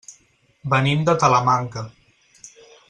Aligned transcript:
Venim 0.73 1.03
de 1.11 1.15
Talamanca. 1.25 1.87